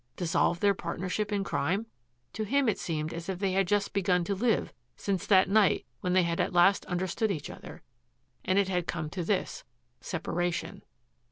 [0.15, 1.85] Dissolve their partnership in crime?
[2.33, 5.85] To him it seemed as if they had just begun to live since that night
[5.99, 7.83] when they had at last understood each other.
[8.43, 9.63] And it had come to this
[9.99, 10.81] separation.